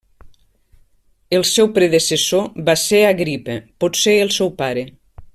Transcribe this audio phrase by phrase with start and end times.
[1.39, 4.87] El seu predecessor va ser Agripa, potser el seu pare.